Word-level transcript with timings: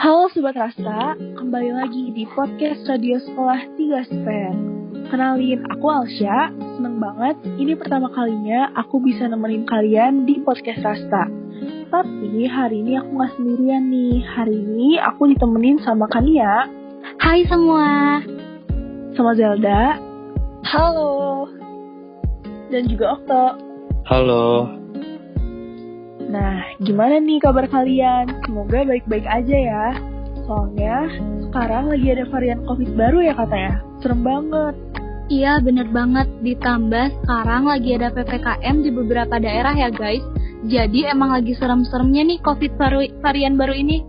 Halo 0.00 0.32
Sobat 0.32 0.56
Rasta, 0.56 1.12
kembali 1.12 1.76
lagi 1.76 2.08
di 2.16 2.24
podcast 2.32 2.88
Radio 2.88 3.20
Sekolah 3.20 3.68
3 3.76 4.08
Spen. 4.08 4.54
Kenalin, 5.12 5.60
aku 5.68 5.92
Alsya, 5.92 6.48
seneng 6.56 6.96
banget 6.96 7.36
ini 7.60 7.76
pertama 7.76 8.08
kalinya 8.08 8.72
aku 8.80 8.96
bisa 9.04 9.28
nemenin 9.28 9.68
kalian 9.68 10.24
di 10.24 10.40
podcast 10.40 10.80
Rasta. 10.80 11.28
Tapi 11.92 12.48
hari 12.48 12.80
ini 12.80 12.96
aku 12.96 13.12
gak 13.12 13.36
sendirian 13.36 13.92
nih, 13.92 14.24
hari 14.24 14.56
ini 14.56 14.96
aku 14.96 15.36
ditemenin 15.36 15.76
sama 15.84 16.08
Kania. 16.08 16.64
Hai 17.20 17.44
semua. 17.44 18.24
Sama 19.12 19.36
Zelda. 19.36 20.00
Halo. 20.64 21.44
Dan 22.72 22.88
juga 22.88 23.20
Okto. 23.20 23.44
Halo. 24.08 24.79
Nah, 26.30 26.62
gimana 26.78 27.18
nih 27.18 27.42
kabar 27.42 27.66
kalian? 27.66 28.30
Semoga 28.46 28.86
baik-baik 28.86 29.26
aja 29.26 29.56
ya. 29.58 29.86
Soalnya 30.46 31.10
sekarang 31.50 31.90
lagi 31.90 32.06
ada 32.14 32.24
varian 32.30 32.62
COVID 32.62 32.90
baru 32.94 33.18
ya 33.18 33.34
katanya. 33.34 33.82
Serem 33.98 34.22
banget. 34.22 34.74
Iya 35.30 35.62
bener 35.62 35.86
banget, 35.90 36.26
ditambah 36.42 37.22
sekarang 37.22 37.62
lagi 37.70 37.94
ada 37.94 38.10
PPKM 38.10 38.76
di 38.82 38.90
beberapa 38.90 39.38
daerah 39.38 39.74
ya 39.74 39.90
guys. 39.90 40.22
Jadi 40.66 41.06
emang 41.06 41.34
lagi 41.34 41.54
serem-seremnya 41.54 42.22
nih 42.26 42.38
COVID 42.42 42.72
baru, 42.78 42.98
varian 43.22 43.54
baru 43.54 43.74
ini. 43.74 44.02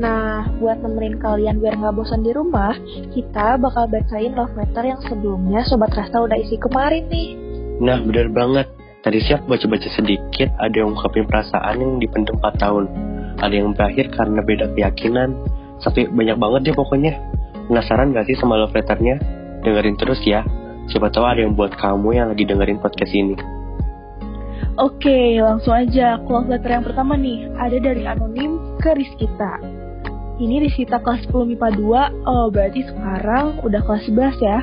Nah, 0.00 0.48
buat 0.56 0.80
nemenin 0.80 1.20
kalian 1.20 1.60
biar 1.60 1.76
nggak 1.76 1.92
bosan 1.92 2.24
di 2.24 2.32
rumah, 2.32 2.72
kita 3.12 3.60
bakal 3.60 3.84
bacain 3.92 4.32
love 4.32 4.56
letter 4.56 4.84
yang 4.84 5.00
sebelumnya 5.04 5.60
Sobat 5.68 5.92
Rasta 5.92 6.24
udah 6.24 6.40
isi 6.40 6.56
kemarin 6.56 7.04
nih. 7.12 7.36
Nah, 7.84 8.00
bener 8.00 8.32
banget. 8.32 8.79
Tadi 9.00 9.16
siap 9.24 9.48
baca-baca 9.48 9.88
sedikit, 9.96 10.52
ada 10.60 10.76
yang 10.76 10.92
ungkapin 10.92 11.24
perasaan 11.24 11.80
yang 11.80 11.96
dipendam 11.96 12.36
4 12.44 12.60
tahun. 12.60 12.84
Ada 13.40 13.54
yang 13.56 13.72
berakhir 13.72 14.12
karena 14.12 14.44
beda 14.44 14.68
keyakinan. 14.76 15.32
Tapi 15.80 16.12
banyak 16.12 16.36
banget 16.36 16.60
deh 16.68 16.76
pokoknya. 16.76 17.16
Penasaran 17.64 18.12
gak 18.12 18.28
sih 18.28 18.36
sama 18.36 18.60
love 18.60 18.76
letternya? 18.76 19.16
Dengerin 19.64 19.96
terus 19.96 20.20
ya. 20.28 20.44
Siapa 20.92 21.08
tahu 21.08 21.24
ada 21.24 21.40
yang 21.40 21.56
buat 21.56 21.72
kamu 21.80 22.12
yang 22.12 22.28
lagi 22.28 22.44
dengerin 22.44 22.76
podcast 22.76 23.12
ini. 23.16 23.40
Oke, 24.76 25.40
langsung 25.40 25.72
aja. 25.72 26.20
Love 26.20 26.52
letter 26.52 26.68
yang 26.68 26.84
pertama 26.84 27.16
nih, 27.16 27.48
ada 27.56 27.80
dari 27.80 28.04
anonim 28.04 28.76
ke 28.84 28.92
Rizkita. 29.00 29.64
Ini 30.36 30.60
Rizkita 30.68 31.00
kelas 31.00 31.24
10 31.32 31.56
MIPA 31.56 31.68
2, 31.72 32.28
oh 32.28 32.52
berarti 32.52 32.84
sekarang 32.84 33.64
udah 33.64 33.80
kelas 33.80 34.04
11 34.12 34.36
ya. 34.44 34.58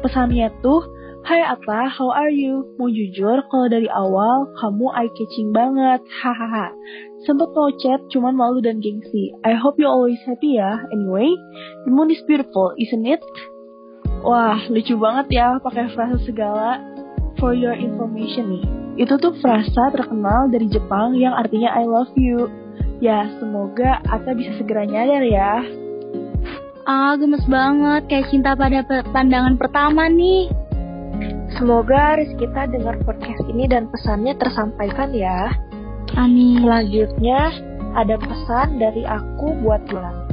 Pesannya 0.00 0.48
tuh, 0.64 0.84
Hai 1.24 1.40
Atta, 1.40 1.88
how 1.88 2.12
are 2.12 2.28
you? 2.28 2.76
Mau 2.76 2.84
jujur, 2.84 3.40
kalau 3.48 3.64
dari 3.72 3.88
awal 3.88 4.44
kamu 4.60 4.92
eye-catching 4.92 5.56
banget, 5.56 6.04
hahaha. 6.20 6.68
Sempet 7.24 7.48
mau 7.56 7.72
chat, 7.80 7.96
cuman 8.12 8.36
malu 8.36 8.60
dan 8.60 8.76
gengsi. 8.84 9.32
I 9.40 9.56
hope 9.56 9.80
you 9.80 9.88
always 9.88 10.20
happy 10.28 10.60
ya. 10.60 10.84
Anyway, 10.92 11.32
the 11.88 11.90
moon 11.96 12.12
is 12.12 12.20
beautiful, 12.28 12.76
isn't 12.76 13.08
it? 13.08 13.24
Wah, 14.20 14.68
lucu 14.68 15.00
banget 15.00 15.40
ya 15.40 15.56
pakai 15.64 15.96
frasa 15.96 16.20
segala. 16.28 16.84
For 17.40 17.56
your 17.56 17.72
information 17.72 18.60
nih, 18.60 18.64
itu 19.08 19.16
tuh 19.16 19.32
frasa 19.40 19.96
terkenal 19.96 20.52
dari 20.52 20.68
Jepang 20.68 21.16
yang 21.16 21.32
artinya 21.32 21.72
I 21.72 21.88
love 21.88 22.12
you. 22.20 22.52
Ya, 23.00 23.32
semoga 23.40 24.04
Atta 24.12 24.36
bisa 24.36 24.52
segera 24.60 24.84
nyadar 24.84 25.24
ya. 25.24 25.64
Ah, 26.84 27.16
gemes 27.16 27.48
banget, 27.48 28.12
kayak 28.12 28.28
cinta 28.28 28.52
pada 28.52 28.84
pandangan 29.08 29.56
pertama 29.56 30.04
nih. 30.04 30.52
Semoga 31.54 32.18
Rizkita 32.18 32.66
dengar 32.66 32.98
podcast 33.06 33.46
ini 33.46 33.70
dan 33.70 33.86
pesannya 33.86 34.34
tersampaikan 34.34 35.14
ya. 35.14 35.54
Amin. 36.18 36.66
Selanjutnya 36.66 37.54
ada 37.94 38.18
pesan 38.18 38.82
dari 38.82 39.06
aku 39.06 39.54
buat 39.62 39.86
bulan. 39.86 40.26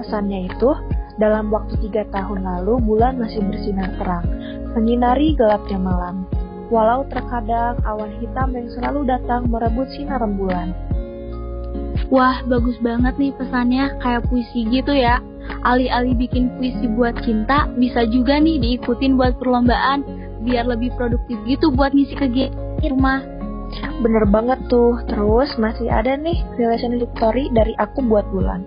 Pesannya 0.00 0.48
itu, 0.48 0.72
dalam 1.20 1.52
waktu 1.52 1.76
tiga 1.84 2.08
tahun 2.16 2.48
lalu 2.48 2.80
bulan 2.80 3.20
masih 3.20 3.44
bersinar 3.44 3.92
terang, 4.00 4.24
menyinari 4.72 5.36
gelapnya 5.36 5.76
malam. 5.76 6.24
Walau 6.72 7.04
terkadang 7.12 7.76
awan 7.84 8.16
hitam 8.16 8.48
yang 8.56 8.72
selalu 8.72 9.04
datang 9.04 9.52
merebut 9.52 9.92
sinar 9.92 10.24
rembulan. 10.24 10.72
Wah, 12.08 12.40
bagus 12.48 12.80
banget 12.80 13.20
nih 13.20 13.36
pesannya, 13.36 14.00
kayak 14.00 14.24
puisi 14.32 14.64
gitu 14.72 14.96
ya. 14.96 15.20
Alih-alih 15.60 16.16
bikin 16.16 16.56
puisi 16.56 16.88
buat 16.88 17.20
cinta, 17.20 17.68
bisa 17.76 18.08
juga 18.08 18.40
nih 18.40 18.56
diikutin 18.64 19.20
buat 19.20 19.36
perlombaan 19.36 20.17
biar 20.48 20.64
lebih 20.64 20.96
produktif 20.96 21.36
gitu 21.44 21.68
buat 21.68 21.92
ngisi 21.92 22.16
kegiatan 22.16 22.56
rumah. 22.88 23.20
Bener 24.00 24.24
banget 24.24 24.58
tuh. 24.72 24.96
Terus 25.04 25.52
masih 25.60 25.92
ada 25.92 26.16
nih 26.16 26.40
relationship 26.56 27.12
story 27.20 27.52
dari 27.52 27.76
aku 27.76 28.00
buat 28.08 28.24
bulan. 28.32 28.64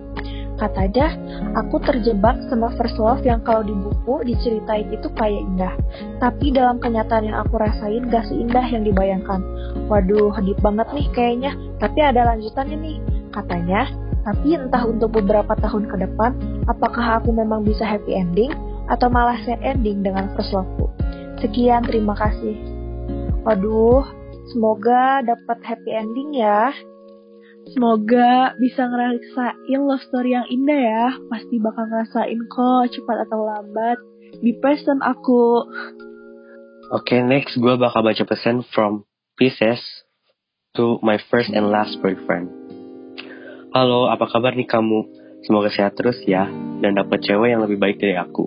Katanya, 0.62 1.10
aku 1.58 1.82
terjebak 1.82 2.38
sama 2.46 2.70
first 2.78 2.94
love 2.94 3.26
yang 3.26 3.42
kalau 3.42 3.66
di 3.66 3.74
buku 3.74 4.22
diceritain 4.22 4.94
itu 4.94 5.10
kayak 5.18 5.42
indah. 5.42 5.74
Tapi 6.22 6.54
dalam 6.54 6.78
kenyataan 6.78 7.26
yang 7.26 7.42
aku 7.42 7.58
rasain 7.58 8.06
gak 8.06 8.30
seindah 8.30 8.62
yang 8.70 8.86
dibayangkan. 8.86 9.42
Waduh, 9.90 10.38
deep 10.46 10.62
banget 10.62 10.86
nih 10.94 11.06
kayaknya. 11.10 11.52
Tapi 11.82 11.98
ada 11.98 12.30
lanjutannya 12.30 12.78
nih. 12.78 12.98
Katanya, 13.34 13.90
tapi 14.22 14.54
entah 14.54 14.86
untuk 14.86 15.18
beberapa 15.18 15.50
tahun 15.58 15.90
ke 15.90 15.96
depan, 15.98 16.30
apakah 16.70 17.18
aku 17.18 17.34
memang 17.34 17.66
bisa 17.66 17.82
happy 17.82 18.14
ending 18.14 18.54
atau 18.86 19.10
malah 19.10 19.40
sad 19.42 19.58
ending 19.66 20.06
dengan 20.06 20.30
first 20.38 20.54
love-ku. 20.54 21.01
Sekian, 21.42 21.82
terima 21.82 22.14
kasih. 22.14 22.54
Waduh, 23.42 24.06
semoga 24.54 25.26
dapat 25.26 25.58
happy 25.66 25.90
ending 25.90 26.38
ya. 26.38 26.70
Semoga 27.74 28.54
bisa 28.62 28.86
ngerasain 28.86 29.80
love 29.82 30.06
story 30.06 30.38
yang 30.38 30.46
indah 30.46 30.78
ya. 30.78 31.06
Pasti 31.26 31.58
bakal 31.58 31.90
ngerasain 31.90 32.40
kok, 32.46 32.94
cepat 32.94 33.26
atau 33.26 33.42
lambat. 33.42 33.98
Di 34.38 34.54
person 34.62 35.02
aku. 35.02 35.66
Oke, 36.94 37.18
okay, 37.18 37.20
next 37.26 37.58
gue 37.58 37.74
bakal 37.74 38.06
baca 38.06 38.22
pesan 38.22 38.62
from 38.70 39.02
Pisces 39.34 39.82
to 40.78 41.02
my 41.02 41.18
first 41.26 41.50
and 41.50 41.74
last 41.74 41.98
boyfriend. 41.98 42.54
Halo, 43.74 44.06
apa 44.14 44.30
kabar 44.30 44.54
nih 44.54 44.70
kamu? 44.70 45.10
Semoga 45.42 45.74
sehat 45.74 45.98
terus 45.98 46.22
ya, 46.22 46.46
dan 46.78 46.94
dapat 46.94 47.18
cewek 47.26 47.50
yang 47.50 47.66
lebih 47.66 47.82
baik 47.82 47.98
dari 47.98 48.14
aku. 48.14 48.46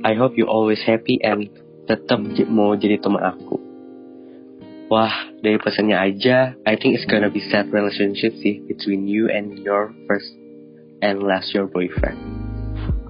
I 0.00 0.16
hope 0.16 0.40
you 0.40 0.48
always 0.48 0.80
happy 0.80 1.20
and 1.20 1.52
tetap 1.92 2.24
mau 2.48 2.72
jadi 2.72 2.96
teman 2.96 3.20
aku. 3.20 3.60
Wah, 4.88 5.12
dari 5.40 5.56
pesannya 5.56 5.96
aja, 5.96 6.56
I 6.64 6.76
think 6.76 6.96
it's 6.96 7.08
gonna 7.08 7.32
be 7.32 7.40
sad 7.48 7.68
relationship 7.72 8.32
sih 8.40 8.64
between 8.68 9.08
you 9.08 9.28
and 9.28 9.56
your 9.60 9.92
first 10.08 10.36
and 11.00 11.24
last 11.24 11.52
your 11.52 11.68
boyfriend. 11.68 12.16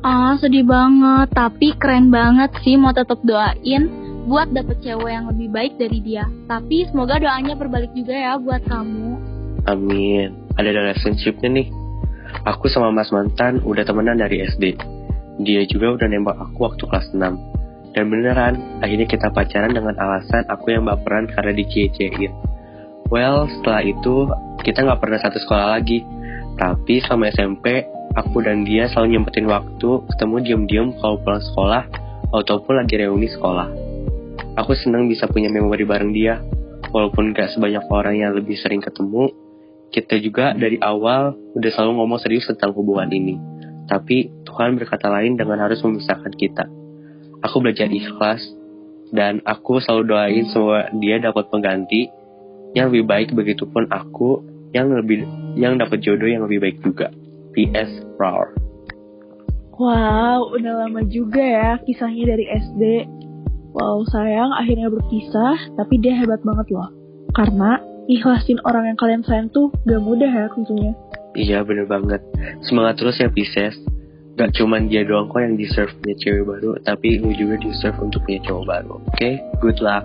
Ah, 0.02 0.34
sedih 0.38 0.66
banget, 0.66 1.30
tapi 1.30 1.74
keren 1.78 2.10
banget 2.10 2.50
sih 2.66 2.74
mau 2.74 2.90
tetap 2.90 3.22
doain 3.22 3.86
buat 4.26 4.50
dapet 4.50 4.78
cewek 4.82 5.10
yang 5.10 5.26
lebih 5.30 5.50
baik 5.50 5.74
dari 5.78 5.98
dia. 6.02 6.26
Tapi 6.46 6.86
semoga 6.90 7.18
doanya 7.18 7.54
berbalik 7.54 7.90
juga 7.94 8.14
ya 8.14 8.34
buat 8.38 8.62
kamu. 8.66 9.18
Amin. 9.70 10.34
Ada 10.58 10.70
relationshipnya 10.74 11.50
nih. 11.50 11.68
Aku 12.46 12.66
sama 12.66 12.90
mas 12.90 13.10
mantan 13.14 13.62
udah 13.62 13.86
temenan 13.86 14.18
dari 14.18 14.42
SD. 14.42 14.74
Dia 15.42 15.62
juga 15.70 15.98
udah 15.98 16.06
nembak 16.10 16.38
aku 16.38 16.66
waktu 16.66 16.82
kelas 16.86 17.10
6 17.14 17.61
dan 17.92 18.08
beneran, 18.08 18.80
akhirnya 18.80 19.04
kita 19.04 19.28
pacaran 19.36 19.72
dengan 19.76 19.92
alasan 20.00 20.48
aku 20.48 20.72
yang 20.72 20.88
baperan 20.88 21.28
karena 21.28 21.52
dicie-ciein. 21.52 22.32
Well, 23.12 23.44
setelah 23.52 23.84
itu, 23.84 24.32
kita 24.64 24.88
nggak 24.88 25.00
pernah 25.04 25.20
satu 25.20 25.36
sekolah 25.36 25.76
lagi. 25.76 26.00
Tapi 26.56 27.04
selama 27.04 27.28
SMP, 27.28 27.84
aku 28.16 28.40
dan 28.40 28.64
dia 28.64 28.88
selalu 28.88 29.20
nyempetin 29.20 29.44
waktu 29.44 29.88
ketemu 30.08 30.36
diam-diam 30.40 30.88
kalau 30.96 31.20
pulang 31.20 31.44
sekolah 31.44 31.82
ataupun 32.32 32.80
lagi 32.80 32.96
reuni 32.96 33.28
sekolah. 33.28 33.68
Aku 34.56 34.72
senang 34.72 35.12
bisa 35.12 35.28
punya 35.28 35.52
memori 35.52 35.84
bareng 35.84 36.12
dia, 36.16 36.40
walaupun 36.88 37.36
gak 37.36 37.52
sebanyak 37.52 37.84
orang 37.92 38.24
yang 38.24 38.32
lebih 38.32 38.56
sering 38.56 38.80
ketemu, 38.80 39.28
kita 39.92 40.16
juga 40.16 40.56
dari 40.56 40.80
awal 40.80 41.36
udah 41.52 41.70
selalu 41.76 42.00
ngomong 42.00 42.20
serius 42.24 42.48
tentang 42.48 42.72
hubungan 42.72 43.12
ini. 43.12 43.36
Tapi 43.84 44.48
Tuhan 44.48 44.80
berkata 44.80 45.12
lain 45.12 45.36
dengan 45.36 45.60
harus 45.60 45.84
memisahkan 45.84 46.32
kita 46.32 46.64
aku 47.42 47.60
belajar 47.60 47.90
ikhlas 47.90 48.40
dan 49.12 49.44
aku 49.44 49.82
selalu 49.84 50.02
doain 50.08 50.46
semua 50.48 50.88
dia 50.96 51.20
dapat 51.20 51.52
pengganti 51.52 52.08
yang 52.72 52.88
lebih 52.88 53.04
baik 53.04 53.28
begitupun 53.36 53.90
aku 53.92 54.40
yang 54.72 54.88
lebih 54.88 55.28
yang 55.52 55.76
dapat 55.76 56.00
jodoh 56.00 56.24
yang 56.24 56.48
lebih 56.48 56.64
baik 56.64 56.78
juga. 56.80 57.12
PS 57.52 58.16
Roar. 58.16 58.56
Wow, 59.76 60.56
udah 60.56 60.88
lama 60.88 61.04
juga 61.04 61.44
ya 61.44 61.70
kisahnya 61.84 62.32
dari 62.32 62.48
SD. 62.48 62.82
Wow, 63.76 64.04
sayang 64.08 64.52
akhirnya 64.56 64.88
berpisah, 64.88 65.56
tapi 65.76 66.00
dia 66.00 66.16
hebat 66.16 66.40
banget 66.44 66.72
loh. 66.72 66.88
Karena 67.36 67.80
ikhlasin 68.08 68.60
orang 68.64 68.92
yang 68.92 68.98
kalian 69.00 69.22
sayang 69.24 69.48
tuh 69.52 69.72
gak 69.84 70.00
mudah 70.00 70.28
ya 70.28 70.48
tentunya. 70.52 70.92
Iya 71.32 71.58
bener 71.64 71.88
banget. 71.88 72.20
Semangat 72.64 73.00
terus 73.00 73.16
ya 73.16 73.32
Pisces 73.32 73.76
gak 74.38 74.50
cuman 74.56 74.88
dia 74.88 75.04
doang 75.04 75.28
kok 75.28 75.40
yang 75.40 75.56
deserve 75.60 75.92
punya 76.00 76.16
cewek 76.20 76.44
baru, 76.48 76.70
tapi 76.84 77.20
lu 77.20 77.30
juga 77.36 77.60
deserve 77.60 77.98
untuk 78.00 78.24
punya 78.24 78.40
cowok 78.48 78.64
baru. 78.64 78.92
Oke, 78.96 79.08
okay? 79.12 79.34
good 79.60 79.78
luck. 79.84 80.04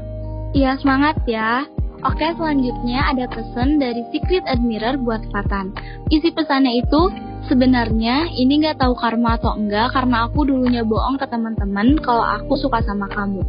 Iya, 0.56 0.76
semangat 0.80 1.20
ya. 1.28 1.64
Oke, 2.06 2.30
selanjutnya 2.38 3.10
ada 3.10 3.26
pesan 3.26 3.82
dari 3.82 4.06
Secret 4.14 4.46
Admirer 4.46 5.02
buat 5.02 5.26
Fatan. 5.34 5.74
Isi 6.14 6.30
pesannya 6.30 6.86
itu, 6.86 7.10
Sebenarnya 7.48 8.28
ini 8.36 8.60
nggak 8.60 8.84
tahu 8.84 8.92
karma 9.00 9.40
atau 9.40 9.56
enggak 9.56 9.96
karena 9.96 10.28
aku 10.28 10.44
dulunya 10.44 10.84
bohong 10.84 11.16
ke 11.16 11.24
teman-teman 11.32 11.96
kalau 12.04 12.20
aku 12.20 12.60
suka 12.60 12.84
sama 12.84 13.08
kamu. 13.08 13.40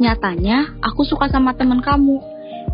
Nyatanya 0.00 0.80
aku 0.80 1.04
suka 1.04 1.28
sama 1.28 1.52
teman 1.52 1.84
kamu. 1.84 2.16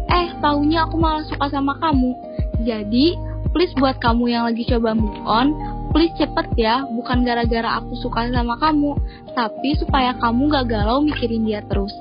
Eh, 0.06 0.38
taunya 0.38 0.87
aku 0.87 0.94
malah 1.02 1.26
suka 1.26 1.50
sama 1.50 1.75
kamu. 1.82 2.14
Jadi, 2.62 3.19
please 3.50 3.75
buat 3.75 3.99
kamu 3.99 4.31
yang 4.31 4.46
lagi 4.46 4.62
coba 4.70 4.94
move 4.94 5.19
on, 5.26 5.50
please 5.93 6.14
cepet 6.17 6.46
ya, 6.56 6.85
bukan 6.88 7.25
gara-gara 7.25 7.81
aku 7.81 7.96
suka 7.99 8.29
sama 8.29 8.56
kamu, 8.61 8.96
tapi 9.32 9.75
supaya 9.79 10.14
kamu 10.19 10.50
gak 10.52 10.67
galau 10.70 11.00
mikirin 11.02 11.46
dia 11.49 11.61
terus. 11.67 11.93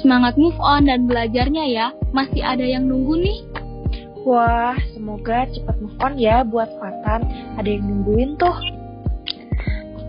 Semangat 0.00 0.38
move 0.38 0.56
on 0.60 0.86
dan 0.86 1.06
belajarnya 1.06 1.64
ya, 1.68 1.86
masih 2.14 2.42
ada 2.42 2.62
yang 2.62 2.86
nunggu 2.86 3.18
nih. 3.18 3.38
Wah, 4.22 4.78
semoga 4.94 5.50
cepat 5.50 5.76
move 5.82 5.98
on 5.98 6.14
ya 6.14 6.46
buat 6.46 6.70
Fatan. 6.78 7.26
Ada 7.58 7.68
yang 7.68 7.84
nungguin 7.90 8.38
tuh. 8.38 8.54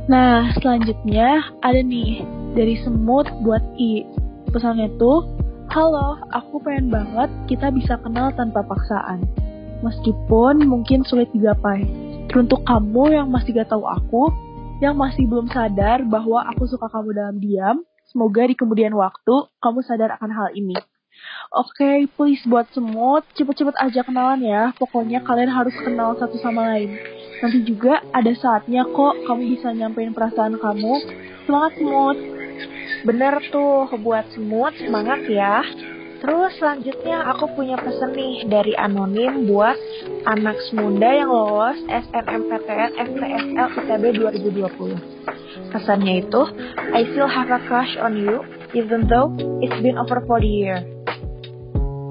Nah, 0.05 0.53
selanjutnya 0.59 1.41
ada 1.65 1.81
nih 1.81 2.21
dari 2.53 2.77
semut 2.83 3.25
buat 3.41 3.63
I. 3.79 4.05
Pesannya 4.53 4.93
tuh, 5.01 5.25
Halo, 5.73 6.21
aku 6.29 6.61
pengen 6.61 6.93
banget 6.93 7.31
kita 7.49 7.73
bisa 7.73 7.97
kenal 8.05 8.29
tanpa 8.37 8.61
paksaan. 8.61 9.25
Meskipun 9.81 10.61
mungkin 10.69 11.01
sulit 11.01 11.31
digapai. 11.33 12.02
Untuk 12.33 12.65
kamu 12.65 13.13
yang 13.13 13.29
masih 13.29 13.53
gak 13.53 13.69
tahu 13.69 13.85
aku, 13.85 14.33
yang 14.81 14.97
masih 14.97 15.29
belum 15.29 15.53
sadar 15.53 16.01
bahwa 16.01 16.41
aku 16.49 16.65
suka 16.65 16.89
kamu 16.89 17.13
dalam 17.13 17.37
diam, 17.37 17.85
semoga 18.09 18.49
di 18.49 18.57
kemudian 18.57 18.89
waktu 18.97 19.53
kamu 19.61 19.85
sadar 19.85 20.17
akan 20.17 20.33
hal 20.33 20.49
ini. 20.57 20.73
Oke, 21.53 21.77
okay, 21.77 21.97
please 22.17 22.41
buat 22.49 22.65
semut, 22.73 23.21
cepet-cepet 23.37 23.77
aja 23.77 24.01
kenalan 24.01 24.41
ya. 24.41 24.73
Pokoknya 24.81 25.21
kalian 25.21 25.53
harus 25.53 25.77
kenal 25.77 26.17
satu 26.17 26.41
sama 26.41 26.73
lain. 26.73 26.97
Nanti 27.37 27.61
juga 27.69 28.01
ada 28.09 28.33
saatnya 28.33 28.81
kok 28.89 29.29
kamu 29.29 29.53
bisa 29.53 29.69
nyampein 29.69 30.17
perasaan 30.17 30.57
kamu. 30.57 30.93
Semangat 31.45 31.71
semut! 31.77 32.17
Bener 33.05 33.33
tuh, 33.53 33.85
buat 34.01 34.25
semut, 34.33 34.73
semangat 34.81 35.21
ya. 35.29 35.61
Terus 36.23 36.55
selanjutnya 36.55 37.19
aku 37.35 37.51
punya 37.51 37.75
pesan 37.75 38.15
nih 38.15 38.47
dari 38.47 38.71
anonim 38.79 39.43
buat 39.43 39.75
anak 40.23 40.55
semunda 40.71 41.11
yang 41.11 41.27
lolos 41.27 41.75
SNMPTN 41.91 42.95
FTSL 42.95 43.67
ITB 43.83 44.03
2020. 44.23 45.75
Pesannya 45.75 46.23
itu, 46.23 46.41
I 46.95 47.03
still 47.11 47.27
have 47.27 47.51
a 47.51 47.59
crush 47.67 47.99
on 47.99 48.15
you, 48.15 48.39
even 48.71 49.11
though 49.11 49.35
it's 49.59 49.75
been 49.83 49.99
over 49.99 50.23
40 50.23 50.47
years. 50.47 50.87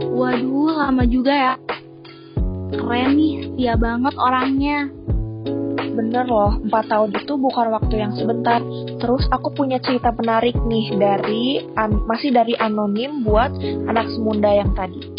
Waduh, 0.05 0.77
lama 0.77 1.09
juga 1.09 1.33
ya. 1.33 1.55
Keren 2.69 3.17
nih, 3.17 3.49
setia 3.49 3.81
banget 3.81 4.13
orangnya. 4.21 4.93
Bener 5.93 6.25
loh, 6.25 6.57
4 6.57 6.73
tahun 6.89 7.11
itu 7.21 7.37
bukan 7.37 7.69
waktu 7.69 7.95
yang 8.01 8.13
sebentar. 8.17 8.65
Terus 8.97 9.29
aku 9.29 9.53
punya 9.53 9.77
cerita 9.77 10.09
menarik 10.17 10.57
nih 10.57 10.97
dari 10.97 11.61
an, 11.77 12.09
masih 12.09 12.33
dari 12.33 12.57
anonim 12.57 13.21
buat 13.21 13.53
anak 13.87 14.09
semunda 14.17 14.49
yang 14.49 14.73
tadi. 14.73 15.13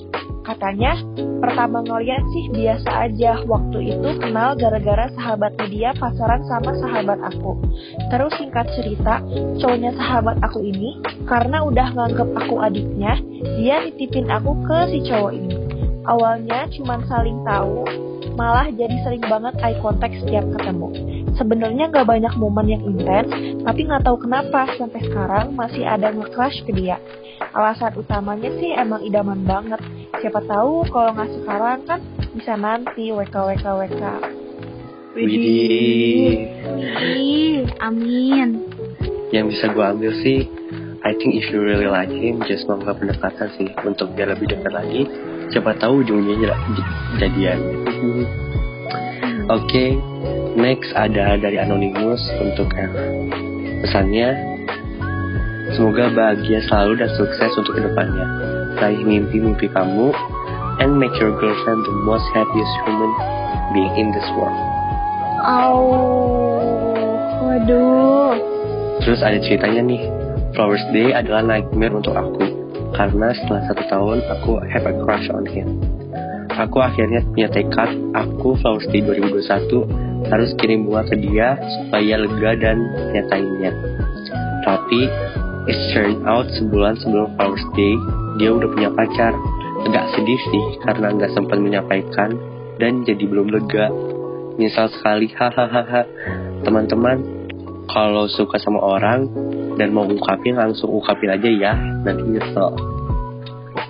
Katanya, 0.43 0.99
pertama 1.39 1.79
ngeliat 1.87 2.19
sih 2.35 2.51
biasa 2.51 3.07
aja 3.07 3.47
waktu 3.47 3.95
itu 3.95 4.09
kenal 4.19 4.59
gara-gara 4.59 5.07
sahabatnya 5.15 5.67
dia 5.71 5.89
pacaran 5.95 6.43
sama 6.51 6.75
sahabat 6.83 7.15
aku. 7.31 7.63
Terus 8.11 8.33
singkat 8.35 8.67
cerita, 8.75 9.23
cowoknya 9.63 9.95
sahabat 9.95 10.43
aku 10.43 10.67
ini, 10.67 10.99
karena 11.31 11.63
udah 11.63 11.95
nganggep 11.95 12.29
aku 12.35 12.59
adiknya, 12.59 13.23
dia 13.55 13.87
nitipin 13.87 14.27
aku 14.27 14.51
ke 14.67 14.91
si 14.91 14.99
cowok 15.07 15.31
ini. 15.31 15.55
Awalnya 16.03 16.67
cuma 16.75 16.99
saling 17.07 17.39
tahu, 17.47 17.87
malah 18.33 18.68
jadi 18.74 18.95
sering 19.06 19.24
banget 19.25 19.53
eye 19.62 19.77
contact 19.80 20.15
setiap 20.21 20.45
ketemu. 20.57 20.89
Sebenarnya 21.38 21.89
gak 21.89 22.06
banyak 22.09 22.33
momen 22.38 22.68
yang 22.69 22.83
intens, 22.85 23.30
tapi 23.65 23.85
nggak 23.89 24.06
tahu 24.06 24.18
kenapa 24.21 24.69
sampai 24.77 25.01
sekarang 25.01 25.57
masih 25.57 25.85
ada 25.85 26.13
nge-crush 26.13 26.62
ke 26.65 26.71
dia. 26.74 26.97
Alasan 27.53 27.94
utamanya 27.97 28.50
sih 28.57 28.74
emang 28.74 29.01
idaman 29.06 29.45
banget. 29.45 29.81
Siapa 30.21 30.41
tahu 30.45 30.85
kalau 30.89 31.13
nggak 31.13 31.31
sekarang 31.41 31.80
kan 31.85 32.00
bisa 32.33 32.53
nanti 32.57 33.13
WK 33.13 33.33
WK 33.33 33.65
WK. 33.65 34.03
Widih. 35.13 36.50
Widih, 36.74 37.69
amin. 37.81 38.50
Yang 39.29 39.45
bisa 39.57 39.65
gue 39.74 39.86
ambil 39.86 40.12
sih, 40.25 40.50
I 41.06 41.12
think 41.18 41.38
if 41.38 41.50
you 41.53 41.62
really 41.62 41.89
like 41.89 42.09
him, 42.09 42.41
just 42.47 42.65
melakukan 42.65 43.06
pendekatan 43.06 43.50
sih 43.57 43.69
untuk 43.86 44.13
dia 44.18 44.29
lebih 44.29 44.50
dekat 44.50 44.71
lagi. 44.74 45.06
Siapa 45.51 45.75
tahu 45.75 46.05
ujungnya 46.05 46.55
jadian. 47.19 47.59
Oke, 49.51 49.67
okay, 49.67 49.89
next 50.55 50.95
ada 50.95 51.35
dari 51.35 51.59
Anonymous 51.59 52.23
untuk 52.39 52.71
F. 52.71 52.93
Pesannya, 53.83 54.31
semoga 55.75 56.07
bahagia 56.15 56.63
selalu 56.71 57.03
dan 57.03 57.11
sukses 57.19 57.51
untuk 57.59 57.75
ke 57.75 57.81
depannya. 57.83 58.23
Raih 58.79 59.03
mimpi-mimpi 59.03 59.67
kamu, 59.67 60.15
and 60.79 60.95
make 60.95 61.11
your 61.19 61.35
girlfriend 61.35 61.83
the 61.83 61.95
most 62.07 62.23
happiest 62.31 62.73
human 62.87 63.11
being 63.75 63.93
in 63.99 64.07
this 64.15 64.27
world. 64.39 64.55
Oh, 65.43 66.95
waduh. 67.43 68.39
Terus 69.03 69.19
ada 69.19 69.43
ceritanya 69.43 69.83
nih, 69.83 70.01
Flowers 70.55 70.87
Day 70.95 71.11
adalah 71.11 71.43
nightmare 71.43 71.99
untuk 71.99 72.15
aku 72.15 72.62
karena 72.93 73.33
setelah 73.35 73.63
satu 73.69 73.83
tahun 73.89 74.17
aku 74.39 74.51
have 74.65 74.85
a 74.85 74.93
crush 75.01 75.27
on 75.33 75.45
him. 75.49 75.81
Aku 76.53 76.79
akhirnya 76.79 77.25
punya 77.33 77.49
tekad, 77.49 77.97
aku 78.13 78.53
Flowers 78.61 78.85
Day 78.93 79.01
2021 79.01 80.29
harus 80.29 80.53
kirim 80.61 80.85
bunga 80.85 81.03
ke 81.09 81.17
dia 81.17 81.57
supaya 81.57 82.21
lega 82.21 82.51
dan 82.61 82.77
nyatainnya. 83.09 83.71
Tapi, 84.61 85.01
it 85.67 85.79
turned 85.91 86.21
out 86.29 86.45
sebulan 86.53 87.01
sebelum 87.01 87.33
Flowers 87.35 87.65
Day, 87.73 87.93
dia 88.37 88.53
udah 88.53 88.69
punya 88.69 88.89
pacar. 88.93 89.33
Agak 89.83 90.05
sedih 90.13 90.41
sih 90.53 90.65
karena 90.85 91.11
nggak 91.11 91.33
sempat 91.33 91.57
menyampaikan 91.57 92.37
dan 92.77 93.03
jadi 93.03 93.25
belum 93.27 93.51
lega 93.51 93.91
Misal 94.53 94.85
sekali 94.93 95.33
hahaha 95.33 96.05
teman-teman 96.61 97.17
kalau 97.89 98.29
suka 98.29 98.61
sama 98.61 98.85
orang 98.85 99.25
dan 99.77 99.93
mau 99.93 100.05
ungkapin 100.05 100.55
langsung 100.57 100.89
ungkapin 101.01 101.33
aja 101.33 101.49
ya. 101.49 101.73
Nanti 101.77 102.23
nyesel. 102.23 102.69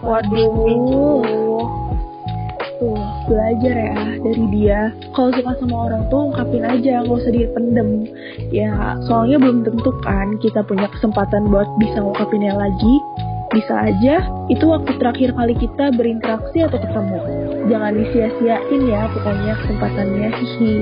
Waduh. 0.04 1.64
Tuh 2.84 3.00
belajar 3.32 3.76
ya 3.76 3.96
dari 4.20 4.46
dia. 4.52 4.80
Kalau 5.16 5.32
suka 5.32 5.56
sama 5.60 5.88
orang 5.88 6.04
tuh 6.12 6.32
ungkapin 6.32 6.64
aja 6.68 7.04
nggak 7.04 7.16
usah 7.24 7.32
dipendem. 7.32 7.90
Ya 8.52 9.00
soalnya 9.08 9.40
belum 9.40 9.64
tentu 9.64 9.92
kan 10.04 10.36
kita 10.44 10.66
punya 10.68 10.92
kesempatan 10.92 11.48
buat 11.48 11.68
bisa 11.80 12.04
ungkapinnya 12.04 12.56
lagi. 12.56 12.96
Bisa 13.54 13.86
aja 13.86 14.16
itu 14.50 14.66
waktu 14.66 14.98
terakhir 14.98 15.30
kali 15.38 15.54
kita 15.56 15.94
berinteraksi 15.94 16.66
atau 16.66 16.80
ketemu. 16.82 17.20
Jangan 17.70 17.94
disia-siain 17.96 18.82
ya 18.90 19.08
pokoknya 19.14 19.54
kesempatannya. 19.62 20.30
Hihi 20.34 20.74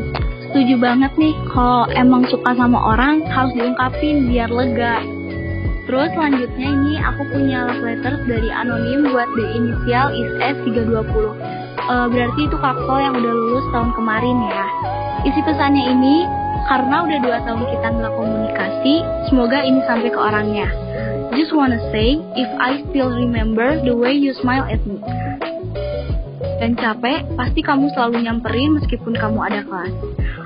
setuju 0.51 0.75
banget 0.83 1.15
nih 1.15 1.31
kalau 1.47 1.87
emang 1.95 2.27
suka 2.27 2.51
sama 2.59 2.75
orang 2.75 3.23
harus 3.31 3.55
diungkapin 3.55 4.27
biar 4.27 4.51
lega. 4.51 4.99
Terus 5.87 6.11
selanjutnya 6.11 6.67
ini 6.67 6.93
aku 6.99 7.23
punya 7.31 7.71
love 7.71 7.79
letter 7.79 8.19
dari 8.27 8.51
anonim 8.51 9.15
buat 9.15 9.31
the 9.33 9.45
initial 9.55 10.07
is 10.11 10.31
S320 10.43 11.15
uh, 11.87 12.07
berarti 12.11 12.39
itu 12.45 12.57
kakak 12.59 12.99
yang 12.99 13.15
udah 13.15 13.33
lulus 13.33 13.65
tahun 13.71 13.91
kemarin 13.95 14.37
ya. 14.47 14.65
Isi 15.23 15.39
pesannya 15.41 15.83
ini 15.87 16.15
karena 16.67 16.95
udah 17.07 17.19
dua 17.23 17.37
tahun 17.47 17.63
kita 17.71 17.87
nggak 17.97 18.13
komunikasi 18.13 18.95
semoga 19.31 19.59
ini 19.63 19.79
sampai 19.87 20.09
ke 20.11 20.19
orangnya. 20.19 20.67
Just 21.31 21.55
wanna 21.55 21.79
say 21.95 22.19
if 22.35 22.49
I 22.59 22.83
still 22.91 23.07
remember 23.07 23.79
the 23.79 23.95
way 23.95 24.11
you 24.11 24.35
smile 24.35 24.67
at 24.67 24.83
me 24.83 24.99
dan 26.61 26.77
capek, 26.77 27.25
pasti 27.33 27.65
kamu 27.65 27.89
selalu 27.97 28.21
nyamperin 28.21 28.77
meskipun 28.77 29.17
kamu 29.17 29.39
ada 29.49 29.65
kelas. 29.65 29.93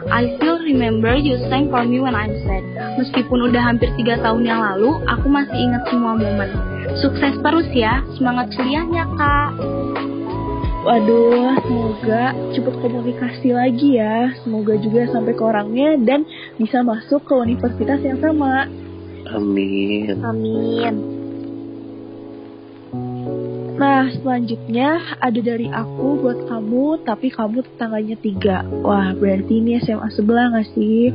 I 0.07 0.39
still 0.39 0.63
remember 0.63 1.11
you 1.11 1.35
sang 1.51 1.67
for 1.67 1.83
me 1.83 1.99
when 1.99 2.15
I'm 2.15 2.31
sad. 2.47 2.63
Meskipun 2.95 3.51
udah 3.51 3.59
hampir 3.59 3.91
3 3.99 4.23
tahun 4.23 4.47
yang 4.47 4.63
lalu, 4.63 4.95
aku 5.11 5.27
masih 5.27 5.59
ingat 5.59 5.83
semua 5.91 6.15
momen. 6.15 6.49
Sukses 7.03 7.35
terus 7.35 7.67
ya, 7.75 7.99
semangat 8.15 8.55
kuliahnya 8.55 9.03
kak. 9.19 9.51
Waduh, 10.85 11.57
semoga 11.65 12.31
cepet 12.53 12.75
komunikasi 12.79 13.49
lagi 13.51 13.99
ya. 13.99 14.31
Semoga 14.45 14.79
juga 14.79 15.11
sampai 15.11 15.33
ke 15.35 15.43
orangnya 15.43 15.99
dan 15.99 16.23
bisa 16.55 16.79
masuk 16.79 17.27
ke 17.27 17.33
universitas 17.35 17.99
yang 18.05 18.21
sama. 18.23 18.71
Amin. 19.33 20.21
Amin. 20.23 21.14
Nah, 23.85 24.09
selanjutnya 24.09 24.97
ada 25.21 25.39
dari 25.45 25.69
aku 25.69 26.17
buat 26.17 26.49
kamu, 26.49 27.05
tapi 27.05 27.29
kamu 27.29 27.61
tetangganya 27.61 28.17
tiga. 28.17 28.65
Wah, 28.81 29.13
berarti 29.13 29.61
ini 29.61 29.77
SMA 29.77 30.09
sebelah 30.09 30.57
gak 30.57 30.73
sih? 30.73 31.13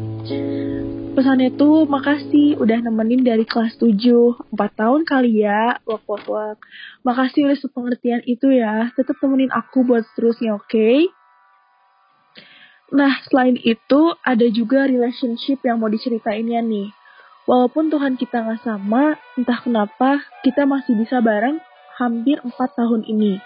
Pesannya 1.19 1.51
tuh, 1.59 1.91
makasih 1.91 2.63
udah 2.63 2.79
nemenin 2.79 3.27
dari 3.27 3.43
kelas 3.43 3.75
7. 3.75 4.55
4 4.55 4.55
tahun 4.55 5.03
kali 5.03 5.43
ya, 5.43 5.83
wak 5.83 6.07
wak 6.07 6.23
wak. 6.31 6.63
Makasih 7.03 7.51
udah 7.51 7.59
sepengertian 7.59 8.23
itu 8.31 8.55
ya. 8.55 8.95
Tetap 8.95 9.19
temenin 9.19 9.51
aku 9.51 9.83
buat 9.83 10.07
seterusnya, 10.15 10.55
oke? 10.55 10.71
Okay? 10.71 11.11
Nah, 12.95 13.19
selain 13.27 13.59
itu, 13.59 14.15
ada 14.23 14.47
juga 14.47 14.87
relationship 14.87 15.59
yang 15.67 15.83
mau 15.83 15.91
diceritain 15.91 16.47
ya 16.47 16.63
nih. 16.63 16.95
Walaupun 17.51 17.91
Tuhan 17.91 18.15
kita 18.15 18.47
nggak 18.47 18.63
sama, 18.63 19.19
entah 19.35 19.59
kenapa 19.59 20.23
kita 20.47 20.71
masih 20.71 20.95
bisa 20.95 21.19
bareng 21.19 21.59
hampir 22.01 22.41
4 22.41 22.57
tahun 22.57 23.05
ini. 23.05 23.37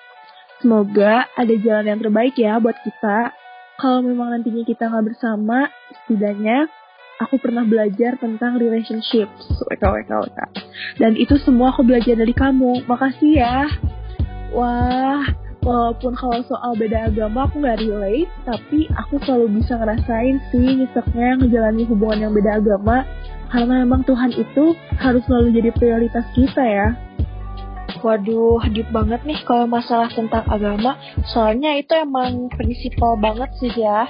Semoga 0.62 1.26
ada 1.34 1.54
jalan 1.58 1.90
yang 1.90 1.98
terbaik 1.98 2.38
ya 2.38 2.62
buat 2.62 2.78
kita. 2.86 3.34
Kalau 3.82 4.06
memang 4.06 4.30
nantinya 4.30 4.62
kita 4.62 4.86
nggak 4.86 5.10
bersama, 5.10 5.66
setidaknya 6.06 6.70
aku 7.18 7.42
pernah 7.42 7.66
belajar 7.66 8.14
tentang 8.22 8.62
relationship. 8.62 9.26
Dan 11.02 11.18
itu 11.18 11.34
semua 11.42 11.74
aku 11.74 11.82
belajar 11.82 12.14
dari 12.14 12.30
kamu. 12.30 12.86
Makasih 12.86 13.32
ya. 13.34 13.66
Wah, 14.54 15.26
walaupun 15.66 16.14
kalau 16.14 16.38
soal 16.46 16.78
beda 16.78 17.10
agama 17.10 17.50
aku 17.50 17.58
nggak 17.58 17.82
relate, 17.82 18.30
tapi 18.46 18.86
aku 18.94 19.18
selalu 19.26 19.58
bisa 19.58 19.74
ngerasain 19.74 20.38
sih 20.54 20.78
nyeseknya 20.78 21.42
ngejalani 21.42 21.82
hubungan 21.90 22.30
yang 22.30 22.32
beda 22.32 22.62
agama, 22.62 23.02
karena 23.50 23.82
memang 23.82 24.06
Tuhan 24.06 24.30
itu 24.30 24.78
harus 25.02 25.22
selalu 25.26 25.58
jadi 25.58 25.70
prioritas 25.74 26.24
kita 26.38 26.62
ya. 26.62 26.88
Waduh, 28.04 28.60
deep 28.68 28.92
banget 28.92 29.24
nih 29.24 29.40
kalau 29.48 29.64
masalah 29.64 30.12
tentang 30.12 30.44
agama, 30.44 31.00
soalnya 31.32 31.72
itu 31.80 31.96
emang 31.96 32.52
prinsipal 32.52 33.16
banget 33.16 33.48
sih 33.56 33.72
ya. 33.72 34.04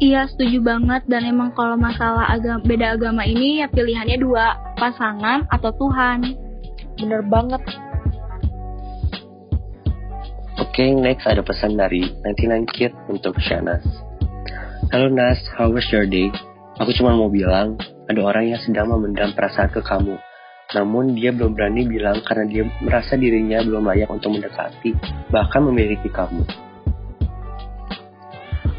Iya 0.00 0.24
setuju 0.32 0.64
banget 0.64 1.04
dan 1.04 1.28
emang 1.28 1.52
kalau 1.52 1.76
masalah 1.76 2.32
agama, 2.32 2.64
beda 2.64 2.96
agama 2.96 3.28
ini 3.28 3.60
ya 3.60 3.68
pilihannya 3.68 4.16
dua, 4.16 4.56
pasangan 4.80 5.44
atau 5.52 5.68
Tuhan. 5.68 6.32
Bener 6.96 7.20
banget, 7.28 7.60
Oke, 10.56 10.88
okay, 10.88 10.96
next 10.96 11.28
ada 11.28 11.44
pesan 11.44 11.76
dari 11.76 12.04
99 12.24 12.72
Kid 12.72 12.92
untuk 13.12 13.36
Shanas. 13.40 13.84
Halo 14.88 15.12
Nas, 15.12 15.36
how 15.52 15.68
was 15.68 15.84
your 15.92 16.08
day? 16.08 16.32
Aku 16.80 16.92
cuma 16.96 17.12
mau 17.12 17.28
bilang, 17.28 17.76
ada 18.08 18.20
orang 18.24 18.52
yang 18.52 18.60
sedang 18.64 18.88
memendam 18.88 19.36
perasaan 19.36 19.68
ke 19.72 19.84
kamu. 19.84 20.16
Namun 20.76 21.16
dia 21.16 21.32
belum 21.32 21.56
berani 21.56 21.88
bilang 21.88 22.20
karena 22.20 22.44
dia 22.44 22.62
merasa 22.84 23.16
dirinya 23.16 23.64
belum 23.64 23.88
layak 23.88 24.12
untuk 24.12 24.36
mendekati, 24.36 24.92
bahkan 25.32 25.64
memiliki 25.64 26.12
kamu. 26.12 26.44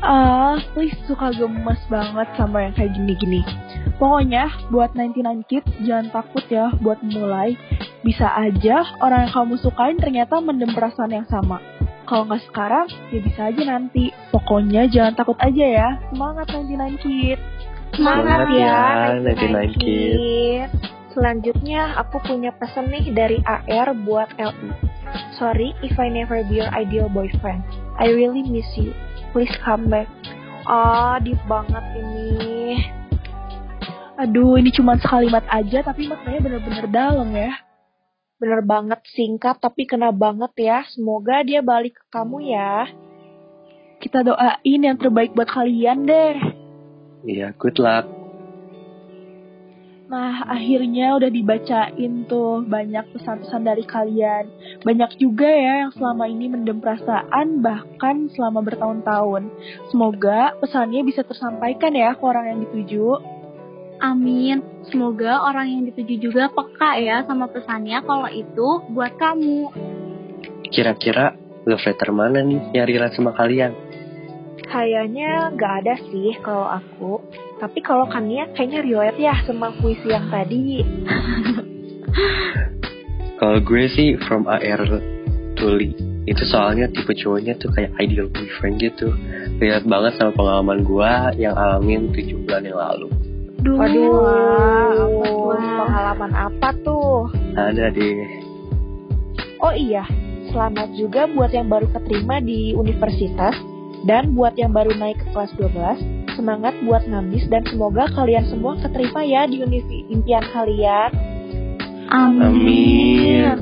Ah, 0.06 0.62
please 0.78 0.94
suka 1.10 1.34
gemes 1.34 1.82
banget 1.90 2.30
sama 2.38 2.70
yang 2.70 2.74
kayak 2.78 2.94
gini-gini. 2.94 3.42
Pokoknya, 3.98 4.46
buat 4.70 4.94
99 4.94 5.42
Kids, 5.50 5.74
jangan 5.82 6.14
takut 6.14 6.46
ya 6.54 6.70
buat 6.86 7.02
mulai. 7.02 7.58
Bisa 8.06 8.30
aja 8.30 8.86
orang 9.02 9.26
yang 9.26 9.34
kamu 9.34 9.58
sukain 9.58 9.98
ternyata 9.98 10.38
mendem 10.38 10.70
perasaan 10.70 11.12
yang 11.12 11.26
sama. 11.26 11.58
Kalau 12.06 12.30
nggak 12.30 12.46
sekarang, 12.46 12.88
ya 13.10 13.20
bisa 13.20 13.42
aja 13.50 13.62
nanti. 13.66 14.14
Pokoknya 14.30 14.86
jangan 14.86 15.18
takut 15.18 15.36
aja 15.42 15.66
ya. 15.66 15.90
Semangat 16.14 16.46
99 16.54 17.04
Kids. 17.04 17.44
Semangat, 17.98 18.48
Semangat 18.48 18.48
ya, 18.54 18.80
99 19.18 19.82
99 19.82 19.82
Kids. 19.82 20.87
Selanjutnya 21.18 21.98
aku 21.98 22.22
punya 22.22 22.54
pesan 22.54 22.94
nih 22.94 23.10
dari 23.10 23.42
AR 23.42 23.90
buat 24.06 24.38
LI. 24.38 24.70
Sorry 25.42 25.74
if 25.82 25.98
I 25.98 26.14
never 26.14 26.46
be 26.46 26.62
your 26.62 26.70
ideal 26.70 27.10
boyfriend. 27.10 27.66
I 27.98 28.14
really 28.14 28.46
miss 28.46 28.70
you. 28.78 28.94
Please 29.34 29.50
come 29.66 29.90
back. 29.90 30.06
Ah, 30.70 31.18
deep 31.18 31.42
banget 31.50 31.82
ini. 31.98 32.86
Aduh, 34.22 34.62
ini 34.62 34.70
cuma 34.70 35.02
sekalimat 35.02 35.42
aja 35.50 35.82
tapi 35.82 36.06
maknanya 36.06 36.38
bener-bener 36.38 36.86
dalam 36.86 37.34
ya. 37.34 37.66
Bener 38.38 38.62
banget 38.62 39.02
singkat 39.10 39.58
tapi 39.58 39.90
kena 39.90 40.14
banget 40.14 40.54
ya. 40.62 40.86
Semoga 40.86 41.42
dia 41.42 41.66
balik 41.66 41.98
ke 41.98 42.06
kamu 42.14 42.46
ya. 42.46 42.94
Kita 43.98 44.22
doain 44.22 44.86
yang 44.86 45.02
terbaik 45.02 45.34
buat 45.34 45.50
kalian 45.50 46.06
deh. 46.06 46.38
Iya, 47.26 47.58
good 47.58 47.82
luck. 47.82 48.17
Nah, 50.08 50.48
akhirnya 50.48 51.20
udah 51.20 51.28
dibacain 51.28 52.24
tuh 52.32 52.64
banyak 52.64 53.12
pesan-pesan 53.12 53.68
dari 53.68 53.84
kalian. 53.84 54.48
Banyak 54.88 55.20
juga 55.20 55.52
ya 55.52 55.84
yang 55.84 55.92
selama 55.92 56.32
ini 56.32 56.48
mendem 56.48 56.80
perasaan 56.80 57.60
bahkan 57.60 58.32
selama 58.32 58.64
bertahun-tahun. 58.64 59.52
Semoga 59.92 60.56
pesannya 60.64 61.04
bisa 61.04 61.28
tersampaikan 61.28 61.92
ya 61.92 62.16
ke 62.16 62.24
orang 62.24 62.56
yang 62.56 62.60
dituju. 62.64 63.20
Amin. 64.00 64.64
Semoga 64.88 65.44
orang 65.44 65.76
yang 65.76 65.84
dituju 65.92 66.32
juga 66.32 66.56
peka 66.56 67.04
ya 67.04 67.28
sama 67.28 67.52
pesannya 67.52 68.00
kalau 68.08 68.32
itu 68.32 68.88
buat 68.88 69.12
kamu. 69.20 69.76
Kira-kira 70.72 71.36
love 71.68 71.84
letter 71.84 72.16
mana 72.16 72.40
nih 72.48 72.64
yang 72.72 72.88
relate 72.88 73.20
sama 73.20 73.36
kalian? 73.36 73.76
Kayaknya 74.72 75.52
nggak 75.52 75.74
ada 75.84 75.96
sih 76.00 76.32
kalau 76.40 76.64
aku. 76.64 77.27
Tapi 77.58 77.82
kalau 77.82 78.06
Kania 78.06 78.46
kayaknya 78.54 78.86
relate 78.86 79.18
ya 79.18 79.34
sama 79.50 79.74
puisi 79.82 80.14
yang 80.14 80.30
tadi. 80.30 80.86
Kalau 83.42 83.58
gue 83.62 83.86
sih 83.90 84.18
from 84.26 84.46
AR 84.46 84.82
Tuli. 85.58 85.94
Itu 86.28 86.44
soalnya 86.46 86.86
tipe 86.92 87.18
cowoknya 87.18 87.58
tuh 87.58 87.74
kayak 87.74 87.98
ideal 87.98 88.30
boyfriend 88.30 88.78
gitu. 88.78 89.10
Lihat 89.58 89.90
banget 89.90 90.22
sama 90.22 90.38
pengalaman 90.38 90.86
gue 90.86 91.12
yang 91.42 91.58
alamin 91.58 92.14
7 92.14 92.46
bulan 92.46 92.62
yang 92.66 92.78
lalu. 92.78 93.08
Duh. 93.62 93.74
Waduh, 93.74 94.10
Wah. 95.50 95.86
pengalaman 95.86 96.32
apa 96.38 96.70
tuh? 96.86 97.26
Ada 97.58 97.90
deh. 97.90 98.46
Oh 99.58 99.74
iya, 99.74 100.06
selamat 100.54 100.94
juga 100.94 101.26
buat 101.26 101.50
yang 101.50 101.74
baru 101.74 101.90
keterima 101.90 102.38
di 102.38 102.78
universitas 102.78 103.58
dan 104.06 104.38
buat 104.38 104.54
yang 104.62 104.70
baru 104.78 104.94
naik 104.94 105.18
ke 105.18 105.28
kelas 105.34 105.50
12. 105.58 106.27
Semangat 106.38 106.78
buat 106.86 107.02
ngabis 107.10 107.50
dan 107.50 107.66
semoga 107.66 108.06
kalian 108.14 108.46
semua 108.46 108.78
keterima 108.78 109.26
ya 109.26 109.50
di 109.50 109.58
univ 109.66 109.90
impian 109.90 110.46
kalian. 110.54 111.10
Amin. 112.14 113.58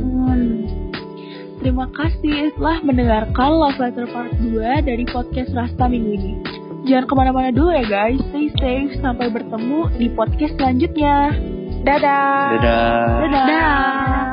Terima 1.64 1.90
kasih 1.90 2.54
telah 2.60 2.78
mendengarkan 2.86 3.50
Love 3.58 3.80
Letter 3.82 4.06
Part 4.12 4.38
2 4.38 4.86
dari 4.86 5.02
podcast 5.08 5.50
Rasta 5.56 5.90
minggu 5.90 6.12
ini. 6.14 6.34
Jangan 6.86 7.10
ke 7.10 7.14
mana-mana 7.18 7.50
dulu 7.50 7.74
ya 7.74 7.82
guys, 7.90 8.22
stay 8.30 8.54
safe, 8.62 8.94
sampai 9.02 9.34
bertemu 9.34 9.90
di 9.98 10.06
podcast 10.14 10.54
selanjutnya. 10.62 11.34
Dadah! 11.82 12.62
Dadah. 12.62 12.94
Dadah! 13.26 13.46
Dah. 13.50 14.25